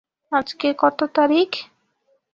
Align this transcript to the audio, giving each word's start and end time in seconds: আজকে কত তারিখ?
আজকে 0.31 0.67
কত 0.73 0.99
তারিখ? 1.15 1.49